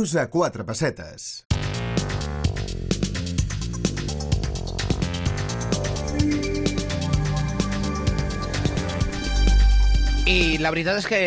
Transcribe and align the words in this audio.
duros 0.00 0.16
a 0.16 0.30
quatre 0.30 0.64
pessetes. 0.64 1.49
I 10.30 10.60
la 10.62 10.70
veritat 10.70 11.00
és 11.00 11.06
que 11.10 11.18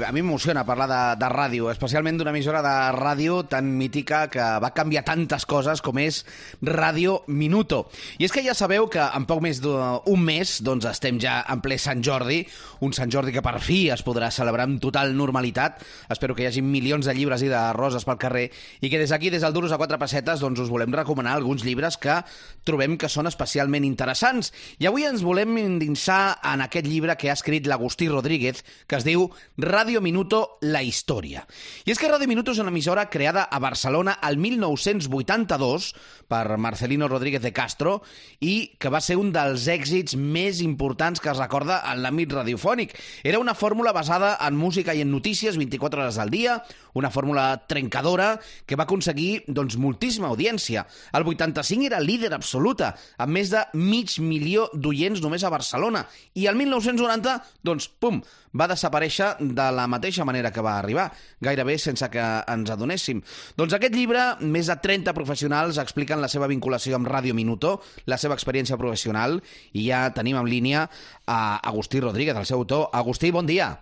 a 0.00 0.08
mi 0.16 0.22
m'emociona 0.22 0.62
parlar 0.64 0.86
de, 0.88 0.98
de 1.20 1.28
ràdio, 1.28 1.66
especialment 1.68 2.16
d'una 2.16 2.32
emissora 2.32 2.62
de 2.64 2.72
ràdio 2.96 3.42
tan 3.50 3.66
mítica 3.76 4.22
que 4.32 4.44
va 4.62 4.70
canviar 4.72 5.02
tantes 5.04 5.44
coses 5.44 5.82
com 5.84 5.98
és 6.00 6.22
Ràdio 6.64 7.18
Minuto. 7.28 7.82
I 8.16 8.24
és 8.24 8.32
que 8.32 8.40
ja 8.46 8.54
sabeu 8.56 8.86
que 8.88 9.02
en 9.04 9.26
poc 9.28 9.42
més 9.44 9.60
d'un 9.60 10.22
mes 10.24 10.54
doncs 10.64 10.86
estem 10.88 11.18
ja 11.20 11.42
en 11.52 11.60
ple 11.60 11.76
Sant 11.76 12.00
Jordi, 12.00 12.38
un 12.80 12.96
Sant 12.96 13.12
Jordi 13.12 13.34
que 13.34 13.42
per 13.44 13.58
fi 13.60 13.90
es 13.92 14.04
podrà 14.06 14.30
celebrar 14.32 14.64
amb 14.64 14.80
total 14.80 15.12
normalitat. 15.18 15.84
Espero 16.08 16.32
que 16.32 16.46
hi 16.46 16.48
hagi 16.48 16.64
milions 16.64 17.04
de 17.04 17.16
llibres 17.18 17.44
i 17.44 17.52
de 17.52 17.60
roses 17.76 18.08
pel 18.08 18.16
carrer 18.24 18.46
i 18.80 18.88
que 18.88 19.02
des 19.02 19.12
d'aquí, 19.12 19.28
des 19.28 19.44
del 19.44 19.52
Duros 19.52 19.76
a 19.76 19.80
quatre 19.82 20.00
pessetes, 20.00 20.40
doncs 20.40 20.64
us 20.64 20.72
volem 20.72 20.96
recomanar 20.96 21.36
alguns 21.36 21.66
llibres 21.66 22.00
que 22.00 22.22
trobem 22.64 22.96
que 22.96 23.12
són 23.12 23.28
especialment 23.28 23.84
interessants. 23.84 24.54
I 24.80 24.88
avui 24.88 25.04
ens 25.04 25.26
volem 25.28 25.60
endinsar 25.60 26.38
en 26.40 26.64
aquest 26.64 26.88
llibre 26.88 27.20
que 27.20 27.28
ha 27.28 27.36
escrit 27.36 27.68
l'Agustí 27.68 28.08
Rodríguez 28.08 28.45
Rodríguez, 28.46 28.64
que 28.86 28.96
es 28.96 29.04
diu 29.04 29.30
Radio 29.58 30.00
Minuto, 30.00 30.58
la 30.60 30.82
història. 30.82 31.46
I 31.86 31.92
és 31.92 31.98
que 31.98 32.08
Radio 32.08 32.28
Minuto 32.28 32.52
és 32.52 32.60
una 32.62 32.70
emissora 32.70 33.08
creada 33.10 33.46
a 33.50 33.58
Barcelona 33.58 34.16
al 34.22 34.36
1982 34.38 35.92
per 36.28 36.58
Marcelino 36.58 37.08
Rodríguez 37.08 37.42
de 37.42 37.52
Castro 37.52 38.02
i 38.40 38.76
que 38.78 38.90
va 38.90 39.00
ser 39.00 39.16
un 39.18 39.32
dels 39.34 39.66
èxits 39.68 40.16
més 40.16 40.60
importants 40.62 41.20
que 41.20 41.30
es 41.30 41.40
recorda 41.40 41.80
en 41.90 42.02
l'àmbit 42.02 42.32
radiofònic. 42.32 42.94
Era 43.24 43.40
una 43.40 43.54
fórmula 43.54 43.92
basada 43.92 44.36
en 44.46 44.56
música 44.56 44.94
i 44.94 45.02
en 45.02 45.10
notícies 45.10 45.56
24 45.56 46.02
hores 46.02 46.18
al 46.18 46.30
dia, 46.30 46.62
una 46.94 47.10
fórmula 47.10 47.66
trencadora 47.66 48.38
que 48.66 48.76
va 48.76 48.86
aconseguir 48.86 49.44
doncs, 49.46 49.76
moltíssima 49.76 50.28
audiència. 50.28 50.86
El 51.12 51.26
85 51.26 51.86
era 51.90 52.00
líder 52.00 52.32
absoluta, 52.34 52.94
amb 53.18 53.36
més 53.36 53.50
de 53.50 53.64
mig 53.74 54.18
milió 54.20 54.70
d'oients 54.74 55.22
només 55.22 55.44
a 55.44 55.52
Barcelona. 55.52 56.06
I 56.34 56.46
el 56.46 56.56
1990, 56.56 57.36
doncs, 57.66 57.88
pum, 58.00 58.22
va 58.56 58.68
desaparèixer 58.70 59.34
de 59.40 59.66
la 59.74 59.86
mateixa 59.90 60.24
manera 60.24 60.52
que 60.52 60.64
va 60.64 60.78
arribar, 60.78 61.10
gairebé 61.40 61.76
sense 61.78 62.08
que 62.10 62.24
ens 62.52 62.72
adonéssim. 62.72 63.22
Doncs 63.58 63.76
aquest 63.76 63.94
llibre, 63.94 64.24
més 64.40 64.70
de 64.70 64.76
30 64.82 65.14
professionals 65.16 65.80
expliquen 65.82 66.22
la 66.22 66.30
seva 66.32 66.48
vinculació 66.50 66.96
amb 66.96 67.10
Radio 67.10 67.34
Minuto, 67.36 67.76
la 68.06 68.18
seva 68.18 68.36
experiència 68.38 68.78
professional, 68.80 69.40
i 69.72 69.88
ja 69.90 70.06
tenim 70.16 70.38
en 70.40 70.48
línia 70.48 70.86
a 71.26 71.40
Agustí 71.68 72.00
Rodríguez, 72.00 72.36
el 72.36 72.48
seu 72.48 72.64
autor. 72.64 72.88
Agustí, 72.92 73.30
bon 73.30 73.46
dia. 73.46 73.72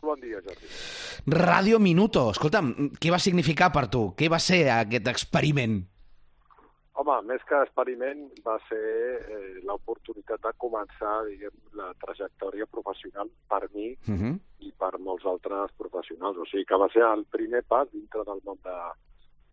Bon 0.00 0.20
dia, 0.20 0.40
Jordi. 0.40 0.68
Radio 1.26 1.78
Minuto, 1.78 2.30
escolta'm, 2.32 2.72
què 2.96 3.10
va 3.12 3.20
significar 3.20 3.68
per 3.74 3.88
tu? 3.92 4.10
Què 4.16 4.30
va 4.32 4.40
ser 4.40 4.64
aquest 4.72 5.10
experiment? 5.12 5.82
Home, 7.00 7.14
més 7.24 7.44
que 7.48 7.56
experiment, 7.64 8.26
va 8.44 8.58
ser 8.68 8.80
eh, 9.24 9.60
l'oportunitat 9.64 10.42
de 10.44 10.50
començar 10.60 11.14
diguem, 11.30 11.54
la 11.78 11.88
trajectòria 12.02 12.66
professional 12.68 13.30
per 13.48 13.62
mi 13.72 13.94
uh 13.94 14.16
-huh. 14.16 14.34
i 14.60 14.72
per 14.76 14.98
molts 14.98 15.24
altres 15.24 15.72
professionals. 15.78 16.36
O 16.36 16.44
sigui 16.44 16.66
que 16.66 16.76
va 16.82 16.88
ser 16.92 17.02
el 17.02 17.24
primer 17.24 17.62
pas 17.64 17.88
dintre 17.92 18.20
del 18.24 18.40
món 18.44 18.58
de, 18.62 18.76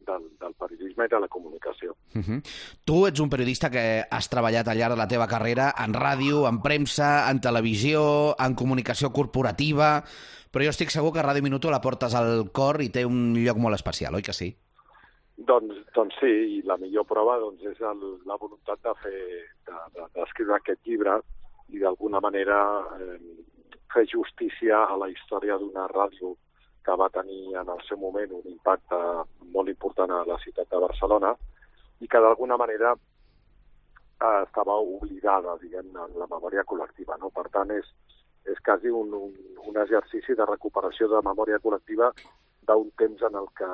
del, 0.08 0.28
del 0.42 0.54
periodisme 0.60 1.06
i 1.06 1.14
de 1.14 1.20
la 1.20 1.28
comunicació. 1.28 1.96
Uh 2.16 2.22
-huh. 2.22 2.42
Tu 2.84 3.08
ets 3.08 3.20
un 3.20 3.30
periodista 3.30 3.70
que 3.70 4.04
has 4.10 4.30
treballat 4.30 4.68
al 4.68 4.78
llarg 4.78 4.94
de 4.96 5.04
la 5.04 5.08
teva 5.08 5.28
carrera 5.28 5.74
en 5.86 5.94
ràdio, 5.94 6.50
en 6.50 6.62
premsa, 6.62 7.32
en 7.32 7.40
televisió, 7.40 8.36
en 8.40 8.56
comunicació 8.56 9.12
corporativa, 9.14 10.04
però 10.52 10.64
jo 10.64 10.70
estic 10.70 10.90
segur 10.90 11.14
que 11.14 11.24
Ràdio 11.24 11.44
Minuto 11.44 11.72
la 11.72 11.82
portes 11.82 12.14
al 12.14 12.52
cor 12.52 12.82
i 12.82 12.90
té 12.90 13.06
un 13.06 13.36
lloc 13.36 13.58
molt 13.58 13.76
especial, 13.76 14.16
oi 14.16 14.22
que 14.22 14.34
sí? 14.34 14.56
Doncs, 15.38 15.76
doncs 15.94 16.16
sí, 16.18 16.30
i 16.58 16.62
la 16.66 16.80
millor 16.82 17.06
prova 17.06 17.38
doncs, 17.38 17.62
és 17.70 17.82
el, 17.86 18.00
la 18.26 18.38
voluntat 18.42 18.82
de 18.82 18.94
fer 19.04 19.20
d'escriure 19.68 20.50
de, 20.50 20.56
de, 20.56 20.62
aquest 20.64 20.90
llibre 20.90 21.20
i 21.70 21.82
d'alguna 21.84 22.20
manera 22.24 22.58
eh, 22.98 23.20
fer 23.94 24.06
justícia 24.10 24.80
a 24.86 24.96
la 24.98 25.10
història 25.12 25.60
d'una 25.62 25.86
ràdio 25.92 26.34
que 26.88 26.96
va 26.96 27.10
tenir 27.14 27.54
en 27.62 27.70
el 27.70 27.84
seu 27.88 28.00
moment 28.02 28.34
un 28.34 28.50
impacte 28.50 28.98
molt 29.54 29.70
important 29.70 30.12
a 30.16 30.24
la 30.26 30.40
ciutat 30.44 30.72
de 30.72 30.80
Barcelona 30.80 31.36
i 32.00 32.08
que 32.08 32.22
d'alguna 32.24 32.58
manera 32.58 32.96
eh, 32.96 34.42
estava 34.42 34.80
oblidada, 34.80 35.58
diguem 35.62 35.94
en 35.94 36.18
la 36.18 36.30
memòria 36.32 36.66
col·lectiva. 36.66 37.18
No? 37.22 37.30
Per 37.36 37.46
tant, 37.54 37.76
és, 37.78 37.94
és 38.50 38.60
quasi 38.66 38.90
un, 38.90 39.14
un, 39.14 39.38
un 39.70 39.80
exercici 39.84 40.34
de 40.34 40.50
recuperació 40.50 41.12
de 41.14 41.22
memòria 41.30 41.62
col·lectiva 41.64 42.12
d'un 42.68 42.90
temps 42.98 43.22
en 43.30 43.36
el 43.42 43.52
que 43.58 43.72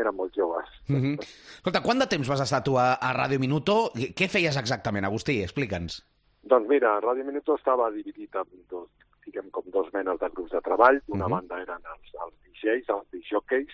eren 0.00 0.14
molt 0.14 0.34
joves. 0.36 0.68
Mm 0.88 1.00
-hmm. 1.00 1.22
Escolta, 1.56 1.82
quant 1.82 1.98
de 1.98 2.06
temps 2.06 2.28
vas 2.28 2.40
estar 2.40 2.62
tu 2.64 2.78
a, 2.78 2.94
a 2.94 3.12
Radio 3.12 3.38
Minuto? 3.38 3.90
Què 3.94 4.28
feies 4.28 4.56
exactament, 4.56 5.04
Agustí? 5.04 5.42
Explica'ns. 5.42 6.02
Doncs 6.42 6.68
mira, 6.68 7.00
Radio 7.00 7.24
Minuto 7.24 7.54
estava 7.54 7.90
dividit 7.90 8.34
en 8.34 8.44
dos, 8.68 8.88
diguem, 9.24 9.50
com 9.50 9.64
dos 9.72 9.88
menes 9.92 10.18
de 10.20 10.28
grups 10.28 10.52
de 10.52 10.60
treball. 10.60 11.00
Una 11.08 11.28
mm 11.28 11.28
-hmm. 11.28 11.34
banda 11.34 11.62
eren 11.62 11.82
els, 11.94 12.08
els 12.24 12.34
DJs, 12.44 12.88
els 12.88 13.06
DJs, 13.10 13.72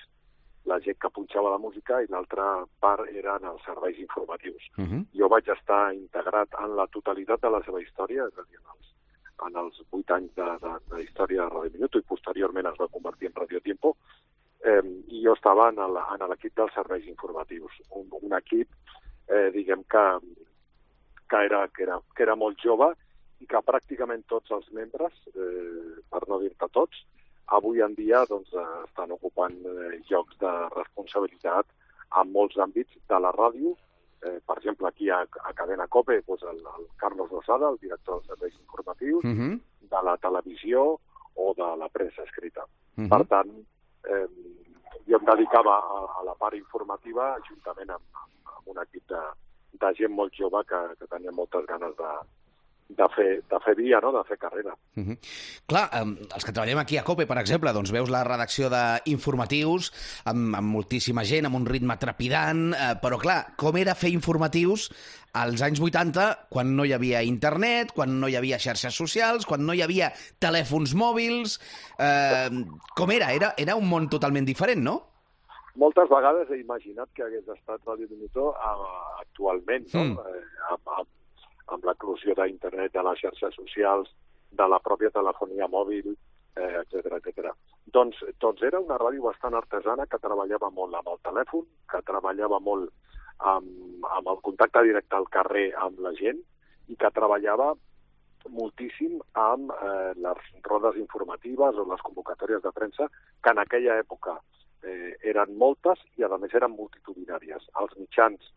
la 0.65 0.79
gent 0.85 0.99
que 1.01 1.11
punxava 1.11 1.51
la 1.51 1.59
música, 1.59 2.03
i 2.03 2.07
l'altra 2.09 2.65
part 2.81 3.09
eren 3.09 3.45
els 3.45 3.63
serveis 3.65 3.99
informatius. 3.99 4.63
Uh 4.77 4.85
-huh. 4.85 5.03
Jo 5.19 5.29
vaig 5.29 5.49
estar 5.49 5.95
integrat 5.95 6.49
en 6.65 6.77
la 6.77 6.87
totalitat 6.87 7.41
de 7.41 7.51
la 7.51 7.63
seva 7.65 7.81
història, 7.81 8.27
és 8.27 8.39
a 8.39 8.45
dir, 8.49 8.59
en 8.63 8.69
els, 8.75 8.87
en 9.47 9.57
els 9.65 9.83
vuit 9.91 10.11
anys 10.11 10.35
de, 10.35 10.49
de, 10.65 10.73
de 10.91 11.03
història 11.03 11.43
de 11.43 11.49
Radio 11.49 11.71
Minuto, 11.73 11.99
i 11.99 12.11
posteriorment 12.13 12.67
es 12.67 12.79
va 12.79 12.89
convertir 12.89 13.29
en 13.29 13.35
Radio 13.35 13.61
Tiempo, 13.61 13.97
eh, 14.65 14.83
i 15.09 15.23
jo 15.25 15.35
estava 15.37 15.69
en 15.71 16.29
l'equip 16.31 16.57
dels 16.57 16.75
serveis 16.75 17.07
informatius, 17.09 17.73
un, 17.91 18.09
un 18.21 18.37
equip, 18.39 18.69
eh, 19.29 19.49
diguem 19.55 19.85
que, 19.85 20.05
que, 21.29 21.45
era, 21.45 21.67
que, 21.69 21.87
era, 21.87 22.01
que 22.17 22.27
era 22.27 22.37
molt 22.37 22.61
jove 22.63 22.93
i 23.41 23.49
que 23.49 23.63
pràcticament 23.65 24.27
tots 24.29 24.53
els 24.53 24.69
membres, 24.77 25.15
eh, 25.33 26.01
per 26.11 26.27
no 26.29 26.41
dir-te 26.43 26.69
tots, 26.73 27.05
avui 27.57 27.81
en 27.83 27.95
dia 27.99 28.25
doncs, 28.31 28.53
estan 28.85 29.13
ocupant 29.17 29.55
eh, 29.67 30.01
llocs 30.11 30.37
de 30.43 30.51
responsabilitat 30.77 31.67
en 32.21 32.35
molts 32.35 32.59
àmbits 32.59 32.99
de 33.09 33.21
la 33.23 33.33
ràdio. 33.35 33.75
Eh, 34.21 34.39
per 34.47 34.59
exemple, 34.59 34.89
aquí 34.89 35.09
a, 35.11 35.23
a 35.25 35.53
Cadena 35.57 35.89
COPE, 35.89 36.21
doncs 36.27 36.45
el, 36.53 36.61
el 36.61 36.87
Carlos 37.01 37.31
Rosada, 37.31 37.71
el 37.73 37.81
director 37.83 38.21
dels 38.21 38.29
serveis 38.35 38.57
informatius, 38.61 39.25
uh 39.25 39.35
-huh. 39.37 39.59
de 39.95 40.01
la 40.05 40.17
televisió 40.19 41.01
o 41.35 41.55
de 41.57 41.77
la 41.77 41.89
premsa 41.89 42.23
escrita. 42.23 42.65
Uh 42.65 43.05
-huh. 43.05 43.09
Per 43.09 43.27
tant, 43.27 43.51
jo 45.11 45.19
em 45.19 45.27
dedicava 45.27 45.77
a, 45.77 46.03
a 46.21 46.27
la 46.27 46.35
part 46.39 46.57
informativa 46.57 47.33
juntament 47.49 47.91
amb, 47.97 48.21
amb 48.57 48.69
un 48.75 48.83
equip 48.83 49.03
de, 49.11 49.23
de 49.83 49.91
gent 49.99 50.15
molt 50.15 50.37
jove 50.39 50.63
que, 50.71 50.81
que 51.01 51.09
tenia 51.11 51.35
moltes 51.35 51.67
ganes 51.71 51.97
de, 51.99 52.13
de 52.97 53.07
fer, 53.15 53.29
de 53.51 53.61
fer 53.65 53.75
via, 53.79 54.01
no? 54.03 54.13
de 54.13 54.23
fer 54.29 54.37
carrera. 54.39 54.75
Uh 54.97 55.05
-huh. 55.05 55.19
Clar, 55.67 55.89
eh, 55.93 56.27
els 56.35 56.45
que 56.45 56.53
treballem 56.53 56.79
aquí 56.79 56.97
a 56.97 57.05
COPE, 57.05 57.27
per 57.27 57.39
exemple, 57.39 57.73
doncs 57.73 57.93
veus 57.93 58.11
la 58.11 58.25
redacció 58.25 58.69
d'informatius 58.71 59.93
amb, 60.25 60.55
amb 60.57 60.69
moltíssima 60.69 61.25
gent, 61.25 61.47
amb 61.47 61.57
un 61.57 61.67
ritme 61.67 61.97
trepidant, 61.97 62.75
eh, 62.75 62.95
però 63.03 63.19
clar, 63.19 63.55
com 63.57 63.77
era 63.77 63.95
fer 63.95 64.11
informatius 64.11 64.91
als 65.33 65.63
anys 65.63 65.81
80, 65.81 66.49
quan 66.49 66.75
no 66.77 66.85
hi 66.85 66.93
havia 66.93 67.23
internet, 67.23 67.93
quan 67.93 68.19
no 68.21 68.29
hi 68.29 68.37
havia 68.37 68.59
xarxes 68.59 68.95
socials, 68.95 69.47
quan 69.47 69.65
no 69.65 69.75
hi 69.75 69.83
havia 69.83 70.13
telèfons 70.39 70.95
mòbils... 70.95 71.61
Eh, 71.99 72.51
com 72.97 73.11
era? 73.11 73.33
era? 73.33 73.55
Era 73.57 73.77
un 73.77 73.89
món 73.89 74.09
totalment 74.09 74.45
diferent, 74.45 74.83
no? 74.83 75.07
Moltes 75.77 76.09
vegades 76.11 76.51
he 76.51 76.59
imaginat 76.61 77.09
que 77.15 77.23
hagués 77.23 77.47
estat 77.47 77.81
Ràdio 77.87 78.09
Monitor 78.11 78.51
uh, 78.51 79.21
actualment, 79.21 79.87
no? 79.95 80.05
Mm. 80.05 80.19
Eh, 80.19 80.73
amb, 80.75 80.89
amb 80.99 81.09
amb 81.75 81.87
l'eclusió 81.87 82.35
d'internet, 82.39 82.93
de 82.93 83.05
les 83.07 83.23
xarxes 83.23 83.57
socials, 83.57 84.11
de 84.51 84.67
la 84.67 84.81
pròpia 84.83 85.13
telefonia 85.15 85.69
mòbil, 85.71 86.15
eh, 86.57 86.73
etc 86.83 87.19
etc. 87.19 87.53
Doncs, 87.95 88.23
doncs 88.43 88.63
era 88.67 88.81
una 88.83 88.99
ràdio 88.99 89.29
bastant 89.29 89.55
artesana 89.55 90.07
que 90.07 90.19
treballava 90.23 90.71
molt 90.71 90.99
amb 90.99 91.13
el 91.15 91.23
telèfon, 91.27 91.67
que 91.91 92.03
treballava 92.07 92.59
molt 92.61 92.91
amb, 93.39 94.05
amb 94.17 94.33
el 94.33 94.43
contacte 94.47 94.83
directe 94.85 95.17
al 95.17 95.29
carrer 95.33 95.71
amb 95.87 96.01
la 96.05 96.13
gent 96.19 96.43
i 96.89 96.97
que 96.99 97.13
treballava 97.17 97.73
moltíssim 98.49 99.19
amb 99.39 99.73
eh, 99.75 100.13
les 100.17 100.47
rodes 100.65 100.97
informatives 100.97 101.77
o 101.77 101.85
les 101.89 102.01
convocatòries 102.07 102.63
de 102.65 102.73
premsa, 102.73 103.09
que 103.43 103.53
en 103.53 103.61
aquella 103.61 103.99
època 104.01 104.39
eh, 104.83 105.13
eren 105.33 105.57
moltes 105.61 106.01
i, 106.17 106.25
a 106.25 106.39
més, 106.39 106.55
eren 106.57 106.73
multitudinàries. 106.73 107.69
Els 107.83 107.97
mitjans 108.01 108.49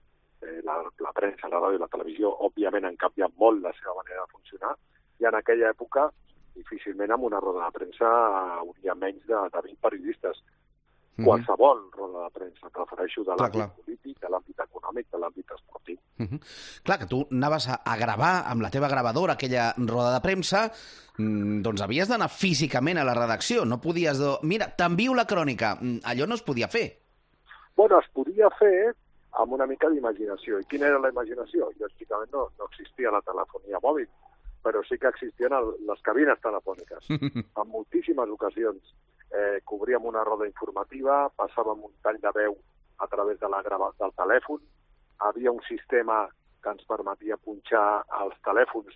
eh, 0.44 0.62
la, 0.64 0.82
la 1.06 1.14
premsa, 1.16 1.50
la 1.50 1.60
ràdio 1.60 1.80
i 1.80 1.84
la 1.84 1.92
televisió, 1.92 2.32
òbviament 2.48 2.86
han 2.86 3.00
canviat 3.00 3.34
molt 3.40 3.62
la 3.64 3.74
seva 3.80 3.96
manera 4.02 4.26
de 4.26 4.34
funcionar, 4.36 4.76
i 5.20 5.30
en 5.30 5.36
aquella 5.40 5.72
època 5.72 6.10
difícilment 6.56 7.14
amb 7.14 7.30
una 7.30 7.40
roda 7.42 7.66
de 7.66 7.78
premsa 7.80 8.10
hauria 8.60 8.96
menys 8.96 9.26
de, 9.30 9.40
de 9.54 9.64
20 9.70 9.82
periodistes. 9.82 10.44
Mm 11.16 11.24
-hmm. 11.24 11.28
Qualsevol 11.28 11.80
roda 11.92 12.24
de 12.26 12.32
premsa, 12.34 12.70
prefereixo 12.70 13.24
de 13.24 13.34
l'àmbit 13.38 13.70
polític, 13.78 14.20
de 14.20 14.30
l'àmbit 14.30 14.60
econòmic, 14.68 15.06
de 15.12 15.18
l'àmbit 15.18 15.52
esportiu. 15.56 15.98
Mm 16.18 16.26
-hmm. 16.26 16.40
Clar, 16.84 17.00
que 17.00 17.06
tu 17.06 17.28
anaves 17.32 17.68
a, 17.70 17.76
a 17.86 17.98
gravar 17.98 18.36
amb 18.52 18.62
la 18.62 18.70
teva 18.70 18.88
gravadora 18.88 19.34
aquella 19.34 19.74
roda 19.78 20.14
de 20.14 20.22
premsa, 20.22 20.72
mm, 21.18 21.62
doncs 21.62 21.82
havies 21.82 22.08
d'anar 22.08 22.30
físicament 22.30 22.98
a 22.98 23.04
la 23.04 23.14
redacció, 23.14 23.66
no 23.66 23.82
podies... 23.82 24.18
Do... 24.20 24.40
Mira, 24.42 24.66
t'envio 24.76 25.14
la 25.14 25.26
crònica. 25.26 25.78
Mm, 25.82 26.00
allò 26.04 26.26
no 26.26 26.36
es 26.36 26.42
podia 26.42 26.68
fer. 26.68 27.04
Bueno, 27.76 28.00
es 28.00 28.10
podia 28.14 28.50
fer 28.60 28.96
amb 29.42 29.56
una 29.58 29.68
mica 29.70 29.90
d'imaginació. 29.90 30.60
I 30.60 30.68
quina 30.70 30.90
era 30.90 31.00
la 31.02 31.12
imaginació? 31.14 31.72
Lògicament 31.80 32.34
no, 32.34 32.48
no 32.60 32.70
existia 32.70 33.14
la 33.14 33.24
telefonia 33.26 33.82
mòbil, 33.84 34.10
però 34.64 34.84
sí 34.88 35.00
que 35.00 35.10
existien 35.10 35.56
el, 35.58 35.74
les 35.88 36.04
cabines 36.06 36.40
telefòniques. 36.44 37.10
en 37.62 37.72
moltíssimes 37.72 38.30
ocasions 38.36 38.94
eh, 39.34 39.60
cobríem 39.66 40.06
una 40.06 40.24
roda 40.28 40.48
informativa, 40.50 41.26
passàvem 41.40 41.90
un 41.90 41.96
tall 42.06 42.22
de 42.22 42.32
veu 42.38 42.56
a 43.04 43.10
través 43.12 43.40
de 43.42 43.50
la 43.50 43.62
grava 43.66 43.92
del 44.00 44.14
telèfon, 44.16 44.62
havia 45.28 45.52
un 45.52 45.62
sistema 45.68 46.28
que 46.64 46.72
ens 46.72 46.86
permetia 46.88 47.36
punxar 47.44 48.04
els 48.22 48.38
telèfons 48.46 48.94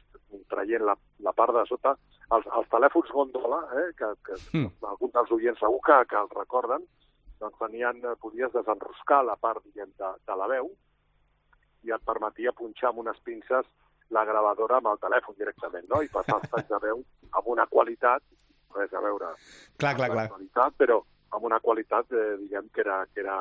traient 0.51 0.85
la, 0.87 0.95
la 1.25 1.33
part 1.35 1.55
de 1.55 1.63
sota, 1.67 1.95
els, 2.35 2.47
els 2.59 2.69
telèfons 2.71 3.11
gondola, 3.15 3.59
eh, 3.81 3.89
que, 3.99 4.11
que 4.27 4.37
mm. 4.53 4.69
alguns 4.91 5.13
dels 5.17 5.33
oients 5.35 5.59
segur 5.63 5.81
que, 5.87 5.97
que 6.11 6.19
els 6.21 6.37
recorden, 6.37 6.85
doncs 7.41 7.57
tenien, 7.61 8.01
podies 8.21 8.53
desenroscar 8.53 9.23
la 9.25 9.35
part, 9.39 9.63
diguem, 9.65 9.91
de, 9.99 10.13
de 10.27 10.37
la 10.39 10.47
veu 10.51 10.71
i 11.85 11.93
et 11.93 12.07
permetia 12.07 12.55
punxar 12.57 12.91
amb 12.91 13.03
unes 13.05 13.19
pinces 13.25 13.67
la 14.15 14.23
gravadora 14.25 14.79
amb 14.79 14.89
el 14.93 14.99
telèfon 15.03 15.35
directament, 15.37 15.85
no? 15.91 16.01
I 16.01 16.11
passar 16.13 16.39
els 16.39 16.49
talls 16.53 16.71
de 16.71 16.81
veu 16.87 17.03
amb 17.31 17.53
una 17.53 17.67
qualitat, 17.67 18.23
res 18.75 18.93
a 18.93 19.03
veure 19.03 19.33
clar, 19.77 19.93
clar, 19.95 20.09
clar. 20.13 20.27
qualitat, 20.33 20.75
però 20.79 21.01
amb 21.29 21.43
una 21.43 21.59
qualitat, 21.59 22.11
eh, 22.11 22.37
diguem, 22.41 22.69
que 22.73 22.81
era, 22.81 23.05
que 23.13 23.21
era 23.21 23.35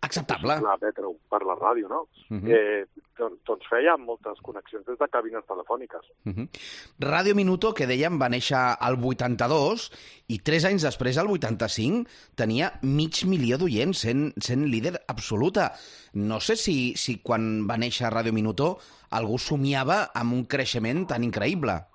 acceptable 0.00 0.56
emetre 0.58 1.10
per 1.30 1.42
la 1.46 1.54
ràdio, 1.58 1.88
no? 1.88 2.06
Uh 2.30 2.36
-huh. 2.36 2.52
eh, 2.52 2.86
doncs, 3.18 3.38
doncs 3.46 3.68
feia 3.68 3.96
moltes 3.96 4.40
connexions 4.42 4.84
des 4.86 4.98
de 4.98 5.08
cabines 5.08 5.44
telefòniques. 5.46 6.04
Uh 6.24 6.32
-huh. 6.32 6.48
Ràdio 6.98 7.34
Minuto, 7.34 7.72
que 7.72 7.86
dèiem, 7.86 8.18
va 8.18 8.28
néixer 8.28 8.76
al 8.80 8.96
82 9.02 9.90
i 10.28 10.38
tres 10.38 10.64
anys 10.64 10.82
després, 10.82 11.18
al 11.18 11.30
85, 11.30 12.08
tenia 12.34 12.72
mig 12.82 13.24
milió 13.24 13.58
d'oients, 13.58 13.98
sent, 13.98 14.32
sent 14.38 14.66
líder 14.66 15.02
absoluta. 15.06 15.72
No 16.14 16.40
sé 16.40 16.56
si, 16.56 16.94
si 16.96 17.20
quan 17.22 17.66
va 17.68 17.76
néixer 17.76 18.10
Ràdio 18.10 18.32
Minuto 18.32 18.78
algú 19.10 19.38
somiava 19.38 20.10
amb 20.14 20.32
un 20.32 20.44
creixement 20.44 21.06
tan 21.06 21.22
increïble. 21.24 21.86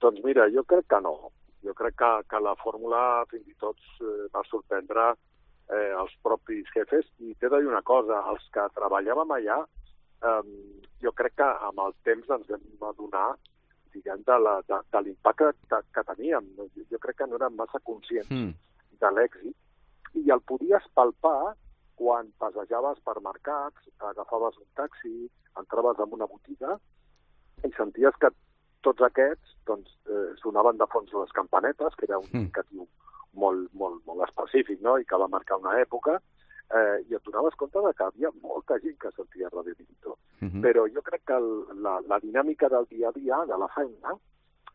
Doncs 0.00 0.20
mira, 0.24 0.48
jo 0.50 0.62
crec 0.64 0.86
que 0.86 1.00
no 1.00 1.30
jo 1.64 1.74
crec 1.76 1.96
que, 2.00 2.10
que 2.30 2.40
la 2.40 2.54
fórmula 2.60 3.24
fins 3.30 3.48
i 3.48 3.56
tot 3.62 3.80
eh, 4.00 4.26
va 4.34 4.44
sorprendre 4.48 5.08
eh, 5.12 5.92
els 6.02 6.12
propis 6.26 6.68
jefes 6.74 7.08
i 7.24 7.34
t'he 7.34 7.50
de 7.50 7.62
dir 7.62 7.70
una 7.70 7.82
cosa, 7.82 8.20
els 8.32 8.44
que 8.54 8.68
treballàvem 8.76 9.34
allà 9.38 9.58
eh, 9.64 10.44
jo 11.02 11.12
crec 11.16 11.36
que 11.40 11.50
amb 11.70 11.82
el 11.86 11.96
temps 12.08 12.30
ens 12.38 12.52
vam 12.52 12.88
adonar 12.90 13.28
diguem, 13.94 14.22
de, 14.26 15.00
l'impacte 15.06 15.52
que, 15.70 15.80
que 15.94 16.02
teníem. 16.08 16.48
Jo 16.90 16.98
crec 17.02 17.20
que 17.20 17.28
no 17.30 17.38
érem 17.38 17.54
massa 17.58 17.80
conscients 17.86 18.30
mm. 18.30 18.50
de 19.02 19.10
l'èxit 19.14 20.18
i 20.18 20.30
el 20.34 20.42
podies 20.46 20.88
palpar 20.98 21.54
quan 21.98 22.32
passejaves 22.42 22.98
per 23.06 23.20
mercats, 23.22 23.86
agafaves 24.10 24.58
un 24.58 24.66
taxi, 24.78 25.28
entraves 25.60 26.00
en 26.02 26.16
una 26.16 26.26
botiga 26.30 26.74
i 27.62 27.70
senties 27.76 28.18
que 28.20 28.32
tots 28.84 29.02
aquests 29.08 29.56
doncs, 29.68 29.90
eh, 30.10 30.30
sonaven 30.42 30.78
de 30.80 30.86
fons 30.92 31.12
les 31.16 31.32
campanetes, 31.32 31.96
que 31.96 32.06
era 32.08 32.20
un 32.20 32.28
mm. 32.30 32.40
indicatiu 32.42 32.86
molt, 33.34 33.68
molt, 33.72 34.02
molt 34.06 34.24
específic 34.28 34.82
no? 34.84 34.98
i 35.00 35.06
que 35.08 35.18
va 35.20 35.30
marcar 35.32 35.58
una 35.60 35.78
època, 35.80 36.18
eh, 36.70 36.98
i 37.08 37.16
et 37.16 37.24
donaves 37.26 37.56
compte 37.60 37.82
de 37.86 37.92
que 37.96 38.06
havia 38.06 38.30
molta 38.42 38.78
gent 38.82 38.98
que 39.00 39.12
sentia 39.16 39.50
Radio 39.52 39.74
Pinto. 39.74 40.18
Mm 40.40 40.48
-hmm. 40.48 40.62
Però 40.62 40.86
jo 40.94 41.02
crec 41.02 41.22
que 41.26 41.36
el, 41.36 41.48
la, 41.82 42.00
la 42.06 42.20
dinàmica 42.20 42.68
del 42.68 42.86
dia 42.90 43.08
a 43.08 43.12
dia, 43.12 43.44
de 43.46 43.58
la 43.58 43.68
feina, 43.68 44.16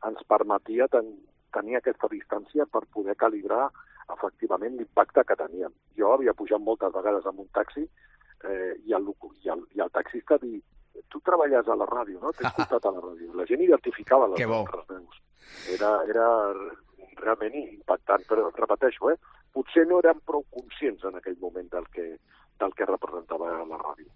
ens 0.08 0.24
permetia 0.28 0.88
ten, 0.88 1.08
tenir 1.52 1.76
aquesta 1.78 2.08
distància 2.08 2.66
per 2.66 2.86
poder 2.94 3.16
calibrar 3.16 3.70
efectivament 4.14 4.78
l'impacte 4.78 5.24
que 5.24 5.36
teníem. 5.36 5.74
Jo 5.98 6.14
havia 6.14 6.34
pujat 6.34 6.62
moltes 6.62 6.94
vegades 6.94 7.26
amb 7.26 7.40
un 7.40 7.50
taxi 7.54 7.90
eh, 8.44 8.74
i, 8.86 8.94
el, 8.94 9.14
i, 9.44 9.50
el, 9.50 9.66
i 9.76 9.82
el 9.82 9.92
taxista 9.92 10.38
dir 10.38 10.62
tu 11.10 11.22
treballes 11.26 11.68
a 11.68 11.78
la 11.80 11.88
ràdio, 11.90 12.20
no? 12.24 12.34
T'he 12.36 12.48
escoltat 12.50 12.86
a 12.86 12.94
la 12.96 13.04
ràdio. 13.04 13.34
La 13.38 13.48
gent 13.50 13.66
identificava 13.66 14.30
les 14.34 14.46
nostres 14.46 14.88
veus. 14.90 15.22
Era, 15.76 15.96
era 16.10 16.28
realment 17.20 17.56
impactant, 17.60 18.24
però 18.30 18.50
repeteixo, 18.56 19.12
eh? 19.12 19.18
potser 19.54 19.86
no 19.90 20.00
érem 20.04 20.20
prou 20.26 20.46
conscients 20.54 21.04
en 21.10 21.18
aquell 21.20 21.38
moment 21.42 21.68
del 21.74 21.88
que, 21.94 22.06
del 22.62 22.74
que 22.78 22.88
representava 22.88 23.50
la 23.68 23.80
ràdio. 23.82 24.08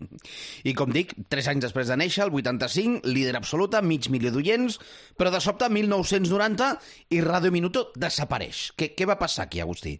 I 0.69 0.73
com 0.77 0.93
dic, 0.93 1.15
tres 1.31 1.49
anys 1.51 1.67
després 1.67 1.89
de 1.89 1.97
néixer, 1.99 2.25
el 2.27 2.33
85, 2.37 3.03
líder 3.09 3.35
absoluta, 3.39 3.81
mig 3.81 4.09
milió 4.13 4.31
d'oients, 4.33 4.79
però 5.19 5.33
de 5.33 5.41
sobte, 5.43 5.69
1990, 5.73 6.71
i 7.17 7.21
Ràdio 7.25 7.53
Minuto 7.55 7.87
desapareix. 7.97 8.69
Què, 8.77 8.93
què 8.97 9.09
va 9.09 9.19
passar 9.19 9.47
aquí, 9.47 9.63
Agustí? 9.63 9.97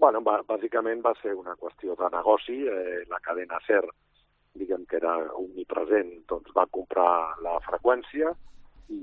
Bueno, 0.00 0.22
bàsicament 0.24 1.02
va 1.04 1.12
ser 1.20 1.34
una 1.36 1.52
qüestió 1.60 1.96
de 1.98 2.08
negoci. 2.14 2.62
Eh, 2.64 3.02
la 3.10 3.18
cadena 3.20 3.58
SER 3.66 3.84
diguem 4.60 4.86
que 4.88 5.00
era 5.00 5.16
omnipresent, 5.40 6.12
doncs 6.30 6.52
va 6.56 6.68
comprar 6.70 7.10
la 7.44 7.56
freqüència 7.66 8.32
i, 8.90 9.00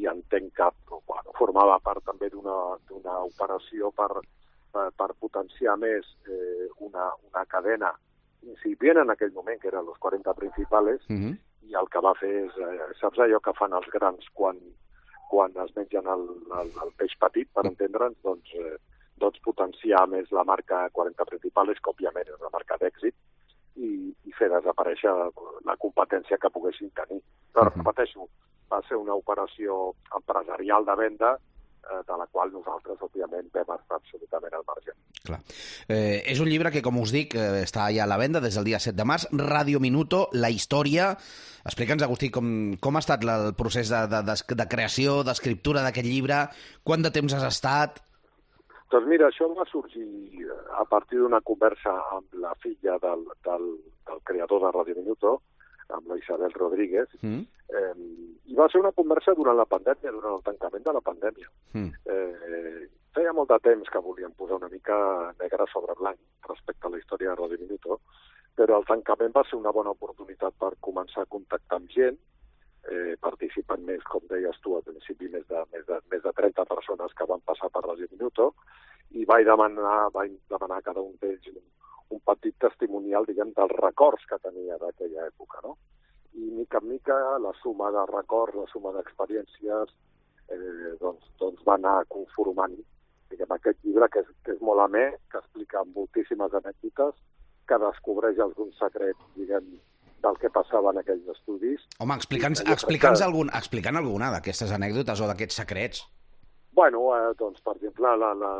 i 0.00 0.08
entenc 0.10 0.52
que 0.58 0.68
bueno, 0.90 1.34
formava 1.38 1.78
part 1.84 2.04
també 2.06 2.30
d'una 2.32 3.16
operació 3.24 3.92
per, 3.96 4.10
per, 4.72 4.88
per 4.96 5.08
potenciar 5.20 5.76
més 5.80 6.06
eh, 6.28 6.68
una, 6.84 7.10
una 7.30 7.44
cadena 7.50 7.92
incipient 8.46 9.00
en 9.02 9.10
aquell 9.14 9.32
moment, 9.34 9.58
que 9.60 9.70
eren 9.70 9.86
els 9.86 10.02
40 10.02 10.34
principals, 10.38 11.06
uh 11.08 11.16
-huh. 11.16 11.32
i 11.68 11.74
el 11.80 11.88
que 11.92 12.02
va 12.06 12.14
fer 12.14 12.34
és, 12.44 12.52
eh, 12.56 12.92
saps 13.00 13.18
allò 13.18 13.40
que 13.40 13.56
fan 13.60 13.72
els 13.72 13.88
grans 13.96 14.28
quan, 14.34 14.58
quan 15.30 15.50
es 15.64 15.74
mengen 15.76 16.06
el, 16.06 16.24
el, 16.60 16.70
el 16.84 16.92
peix 16.96 17.16
petit, 17.18 17.48
per 17.52 17.66
entendre'ns, 17.66 18.18
doncs, 18.22 18.54
eh, 18.54 18.76
doncs 19.16 19.40
potenciar 19.40 20.06
més 20.08 20.30
la 20.30 20.44
marca 20.44 20.88
40 20.92 21.24
principals, 21.24 21.80
que 21.80 21.90
òbviament 21.90 22.28
és 22.28 22.40
una 22.40 22.50
marca 22.52 22.76
d'èxit, 22.80 23.14
i, 23.78 23.90
i 24.26 24.34
fer 24.38 24.50
desaparèixer 24.52 25.12
la 25.66 25.76
competència 25.80 26.38
que 26.40 26.50
poguessin 26.54 26.90
tenir. 26.96 27.20
Però, 27.54 27.66
uh 27.66 27.72
-huh. 27.72 27.78
repeteixo, 27.78 28.28
va 28.70 28.80
ser 28.88 28.96
una 28.96 29.14
operació 29.14 29.94
empresarial 30.14 30.84
de 30.84 30.96
venda 30.96 31.30
eh, 31.36 32.02
de 32.06 32.16
la 32.18 32.26
qual 32.26 32.52
nosaltres, 32.52 33.00
òbviament, 33.00 33.48
vam 33.54 33.76
estar 33.76 33.96
absolutament 33.96 34.54
al 34.54 34.64
marge. 34.66 34.92
Clar. 35.24 35.40
Eh, 35.88 36.22
és 36.26 36.40
un 36.40 36.48
llibre 36.48 36.70
que, 36.70 36.82
com 36.82 36.98
us 37.00 37.12
dic, 37.12 37.34
eh, 37.34 37.62
està 37.64 37.88
ja 37.94 38.04
a 38.04 38.10
la 38.10 38.18
venda 38.18 38.40
des 38.40 38.54
del 38.54 38.64
dia 38.64 38.78
7 38.78 38.96
de 38.96 39.04
març, 39.04 39.28
Radio 39.32 39.80
Minuto, 39.80 40.28
la 40.32 40.50
història... 40.50 41.16
Explica'ns, 41.68 42.00
Agustí, 42.02 42.30
com, 42.32 42.76
com 42.80 42.96
ha 42.96 43.00
estat 43.02 43.24
el 43.28 43.50
procés 43.52 43.90
de, 43.90 44.06
de, 44.08 44.22
de, 44.24 44.54
de 44.56 44.66
creació, 44.68 45.22
d'escriptura 45.22 45.82
d'aquest 45.84 46.06
llibre, 46.06 46.48
quant 46.82 47.02
de 47.02 47.10
temps 47.12 47.34
has 47.34 47.44
estat, 47.44 48.00
doncs 48.90 49.08
mira, 49.10 49.28
això 49.28 49.48
va 49.52 49.66
sorgir 49.68 50.48
a 50.80 50.84
partir 50.88 51.20
d'una 51.20 51.40
conversa 51.44 51.92
amb 52.16 52.34
la 52.42 52.54
filla 52.62 52.96
del, 53.02 53.24
del, 53.44 53.66
del 54.08 54.20
creador 54.24 54.64
de 54.64 54.72
Radio 54.72 54.96
Minuto, 54.96 55.34
amb 55.88 56.08
la 56.08 56.16
Isabel 56.20 56.52
Rodríguez, 56.52 57.08
mm. 57.20 57.40
eh, 57.68 57.94
i 58.52 58.56
va 58.56 58.68
ser 58.72 58.80
una 58.80 58.92
conversa 58.96 59.34
durant 59.36 59.56
la 59.56 59.68
pandèmia, 59.68 60.12
durant 60.12 60.38
el 60.38 60.46
tancament 60.46 60.84
de 60.84 60.94
la 60.96 61.04
pandèmia. 61.04 61.50
Mm. 61.72 61.92
Eh, 62.04 62.88
feia 63.16 63.34
molt 63.36 63.52
de 63.52 63.58
temps 63.64 63.92
que 63.92 64.04
volíem 64.04 64.34
posar 64.36 64.60
una 64.60 64.72
mica 64.72 64.96
negre 65.40 65.68
sobre 65.72 65.96
blanc 66.00 66.48
respecte 66.48 66.86
a 66.86 66.92
la 66.92 67.00
història 67.00 67.32
de 67.32 67.38
Radio 67.40 67.60
Minuto, 67.60 68.00
però 68.58 68.80
el 68.80 68.88
tancament 68.88 69.32
va 69.36 69.44
ser 69.48 69.58
una 69.58 69.72
bona 69.72 69.94
oportunitat 69.96 70.56
per 70.60 70.74
començar 70.84 71.24
a 71.24 71.30
contactar 71.30 71.80
amb 71.80 71.92
gent, 71.94 72.18
eh, 72.88 73.16
participen 73.20 73.84
més, 73.86 74.04
com 74.08 74.24
deies 74.30 74.60
tu 74.64 74.76
al 74.76 74.84
principi, 74.86 75.28
més 75.32 75.46
de, 75.48 75.62
més, 75.72 75.84
de, 75.88 76.00
més 76.12 76.22
de 76.24 76.32
30 76.40 76.64
persones 76.68 77.14
que 77.14 77.26
van 77.28 77.42
passar 77.46 77.70
per 77.74 77.84
Radio 77.86 78.08
Minuto, 78.12 78.52
i 79.16 79.24
vaig 79.28 79.46
demanar, 79.48 80.10
vaig 80.14 80.34
demanar 80.50 80.80
a 80.80 80.86
cada 80.90 81.04
un 81.04 81.14
d'ells 81.22 81.48
un, 81.54 81.64
un 82.16 82.20
petit 82.28 82.56
testimonial, 82.60 83.26
diguem, 83.28 83.54
dels 83.56 83.74
records 83.80 84.26
que 84.28 84.40
tenia 84.42 84.76
d'aquella 84.82 85.26
època, 85.28 85.62
no? 85.64 85.76
I 86.38 86.50
mica 86.54 86.82
en 86.82 86.88
mica 86.92 87.16
la 87.42 87.54
suma 87.62 87.90
de 87.94 88.04
records, 88.12 88.54
la 88.54 88.68
suma 88.72 88.92
d'experiències, 88.96 89.96
eh, 90.52 90.94
doncs, 91.00 91.32
doncs 91.40 91.64
va 91.66 91.78
anar 91.80 92.02
conformant 92.12 92.76
diguem, 93.30 93.52
aquest 93.54 93.78
llibre 93.84 94.08
que 94.12 94.22
és, 94.24 94.30
que 94.44 94.54
és 94.56 94.62
molt 94.64 94.82
amè, 94.84 95.04
que 95.32 95.40
explica 95.40 95.84
moltíssimes 95.94 96.54
anècdotes, 96.60 97.16
que 97.68 97.78
descobreix 97.84 98.40
alguns 98.40 98.78
secrets, 98.80 99.24
diguem, 99.36 99.66
del 100.24 100.38
que 100.42 100.50
passava 100.50 100.92
en 100.94 101.00
aquells 101.02 101.28
estudis. 101.34 101.84
Home, 102.02 102.16
explica'ns 102.18 102.64
explica 102.64 103.12
que... 103.14 103.24
algun, 103.24 103.52
explicant 103.54 104.00
alguna 104.00 104.32
d'aquestes 104.34 104.72
anècdotes 104.74 105.20
o 105.22 105.28
d'aquests 105.30 105.60
secrets. 105.62 106.06
Bueno, 106.78 107.00
eh, 107.16 107.34
doncs, 107.34 107.60
per 107.60 107.74
exemple, 107.74 108.06
la, 108.22 108.32
la, 108.38 108.50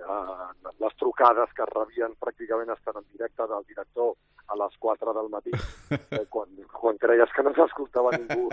la, 0.00 0.52
les 0.80 0.94
trucades 0.96 1.50
que 1.52 1.66
rebien 1.68 2.14
pràcticament 2.16 2.70
estan 2.72 2.96
en 2.96 3.04
directe 3.12 3.44
del 3.50 3.66
director 3.68 4.14
a 4.48 4.56
les 4.56 4.78
4 4.84 5.12
del 5.18 5.28
matí, 5.28 5.52
eh, 5.92 6.22
quan, 6.32 6.54
quan 6.72 6.96
creies 7.02 7.34
que 7.36 7.42
no 7.44 7.52
s'escoltava 7.52 8.14
ningú 8.14 8.46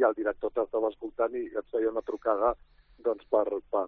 i 0.00 0.06
el 0.08 0.16
director 0.16 0.54
t'estava 0.54 0.88
escoltant 0.88 1.36
i 1.36 1.42
et 1.44 1.66
feia 1.74 1.90
una 1.90 2.00
trucada 2.08 2.54
doncs, 3.04 3.26
per, 3.34 3.44
per, 3.74 3.84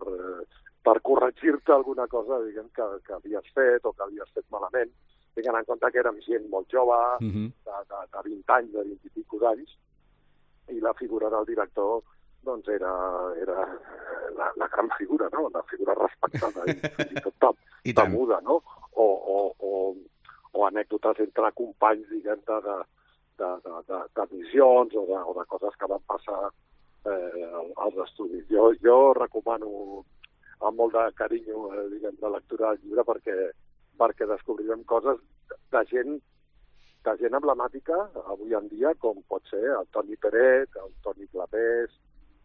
per 0.84 0.96
corregir-te 1.08 1.72
alguna 1.72 2.04
cosa 2.12 2.42
diguem, 2.44 2.68
que, 2.76 2.90
que 3.06 3.16
havies 3.16 3.48
fet 3.56 3.88
o 3.88 3.94
que 3.96 4.04
havies 4.04 4.34
fet 4.36 4.44
malament 4.52 4.92
tinguent 5.38 5.56
en 5.62 5.70
compte 5.70 5.92
que 5.94 6.02
érem 6.04 6.20
gent 6.26 6.50
molt 6.52 6.68
jove, 6.76 7.00
uh 7.16 7.24
mhm. 7.24 7.46
-huh. 7.46 7.48
de, 7.64 7.80
de, 7.94 8.04
de 8.12 8.28
20 8.28 8.52
anys, 8.58 8.76
de 8.76 8.84
20 8.92 9.08
i 9.08 9.14
pico 9.16 9.40
d'anys, 9.40 9.72
i 10.68 10.80
la 10.84 10.92
figura 11.00 11.32
del 11.32 11.48
director 11.48 12.04
doncs 12.46 12.68
era, 12.72 12.92
era 13.42 13.64
la, 14.38 14.50
la 14.56 14.68
gran 14.72 14.90
figura, 14.96 15.28
no? 15.32 15.48
la 15.52 15.62
figura 15.70 15.96
respectada 15.98 16.66
i 16.70 16.76
i 17.18 17.22
tot 17.24 17.58
temuda, 18.00 18.40
no? 18.42 18.60
O, 18.92 19.06
o, 19.36 19.38
o, 19.58 19.72
o 20.52 20.66
anècdotes 20.66 21.20
entre 21.26 21.50
companys, 21.58 22.06
diguem, 22.10 22.40
de, 22.48 22.60
de, 22.66 22.76
de, 23.42 23.50
de, 23.66 23.80
de, 23.90 23.98
de 24.16 24.26
missions 24.36 24.94
o 24.94 25.04
de, 25.10 25.18
o 25.18 25.34
de 25.38 25.44
coses 25.50 25.76
que 25.80 25.90
van 25.90 26.04
passar 26.08 26.40
eh, 27.06 27.50
als 27.76 27.98
estudis. 28.06 28.46
Jo, 28.50 28.70
jo 28.82 28.96
recomano 29.18 30.04
amb 30.60 30.78
molt 30.78 30.96
de 30.96 31.04
carinyo, 31.18 31.66
eh, 31.74 31.84
diguem, 31.92 32.16
de 32.22 32.32
lectura 32.32 32.72
del 32.72 32.86
llibre 32.86 33.04
perquè, 33.10 33.36
perquè 34.00 34.30
descobrirem 34.30 34.86
coses 34.88 35.20
de 35.74 35.84
gent 35.92 36.18
de 37.06 37.12
gent 37.20 37.36
emblemàtica 37.38 37.96
avui 38.32 38.56
en 38.58 38.66
dia, 38.66 38.90
com 38.98 39.20
pot 39.30 39.44
ser 39.46 39.62
el 39.76 39.86
Toni 39.94 40.16
Peret, 40.18 40.74
el 40.82 40.90
Toni 41.04 41.28
Clapés, 41.30 41.92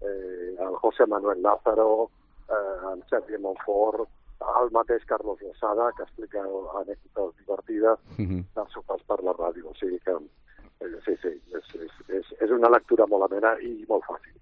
eh, 0.02 0.56
el 0.60 0.76
José 0.82 1.06
Manuel 1.08 1.42
Lázaro, 1.42 2.10
eh, 2.50 2.94
en 2.94 3.04
Sergi 3.10 3.38
Montfort, 3.38 4.10
el 4.42 4.72
mateix 4.72 5.06
Carlos 5.06 5.40
Lozada, 5.42 5.92
que 5.96 6.04
explica 6.04 6.42
anècdotes 6.42 7.38
divertides 7.38 7.98
Uh 8.18 8.26
-huh. 8.26 8.44
dels 8.56 8.72
sopars 8.74 9.04
per 9.04 9.24
la 9.24 9.34
ràdio. 9.34 9.70
O 9.70 9.76
sigui 9.76 10.00
que, 10.00 10.12
eh, 10.12 11.00
sí, 11.06 11.14
sí, 11.22 11.34
és, 11.58 11.76
és, 11.76 11.92
és, 12.10 12.26
és 12.42 12.50
una 12.52 12.70
lectura 12.70 13.06
molt 13.06 13.24
amena 13.32 13.58
i 13.62 13.86
molt 13.88 14.04
fàcil. 14.04 14.34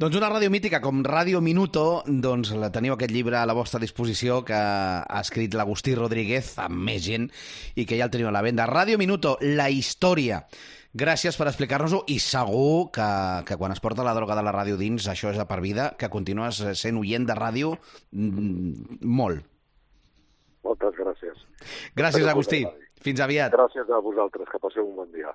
Doncs 0.00 0.16
una 0.16 0.30
ràdio 0.30 0.48
mítica 0.48 0.80
com 0.80 1.02
Ràdio 1.04 1.42
Minuto, 1.44 2.02
doncs 2.06 2.54
la 2.56 2.70
teniu 2.72 2.94
aquest 2.94 3.10
llibre 3.12 3.36
a 3.36 3.44
la 3.44 3.52
vostra 3.52 3.78
disposició 3.78 4.42
que 4.48 4.56
ha 4.56 5.20
escrit 5.20 5.52
l'Agustí 5.52 5.94
Rodríguez 5.94 6.54
amb 6.58 6.74
més 6.74 7.04
gent 7.04 7.30
i 7.74 7.84
que 7.84 7.98
ja 7.98 8.04
el 8.04 8.10
teniu 8.10 8.28
a 8.28 8.32
la 8.32 8.40
venda. 8.40 8.64
Ràdio 8.64 8.96
Minuto, 8.96 9.36
la 9.42 9.68
història. 9.68 10.46
Gràcies 10.90 11.36
per 11.38 11.46
explicar-nos-ho 11.46 12.00
i 12.10 12.16
segur 12.18 12.90
que, 12.90 13.06
que 13.46 13.56
quan 13.60 13.70
es 13.70 13.78
porta 13.82 14.02
la 14.02 14.14
droga 14.16 14.34
de 14.34 14.42
la 14.42 14.54
ràdio 14.56 14.78
dins, 14.80 15.06
això 15.06 15.30
és 15.30 15.38
a 15.38 15.46
per 15.46 15.60
vida, 15.62 15.92
que 15.98 16.10
continues 16.10 16.58
sent 16.80 16.98
oient 16.98 17.28
de 17.28 17.36
ràdio 17.38 17.76
mm, 18.10 18.98
molt. 19.06 19.46
Moltes 20.66 20.98
gràcies. 20.98 21.46
Gràcies, 21.94 22.26
Agustí. 22.26 22.64
Fins 23.00 23.22
aviat. 23.22 23.54
Gràcies 23.54 23.88
a 23.88 24.00
vosaltres, 24.02 24.50
que 24.50 24.58
passeu 24.60 24.84
un 24.84 24.96
bon 24.98 25.14
dia. 25.14 25.30